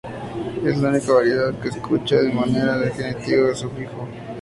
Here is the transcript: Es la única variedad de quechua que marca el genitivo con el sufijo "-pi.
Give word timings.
Es 0.65 0.79
la 0.79 0.89
única 0.89 1.13
variedad 1.13 1.53
de 1.53 1.59
quechua 1.69 2.03
que 2.03 2.33
marca 2.33 2.75
el 2.83 2.91
genitivo 2.93 3.41
con 3.41 3.49
el 3.49 3.55
sufijo 3.55 4.07
"-pi. 4.07 4.19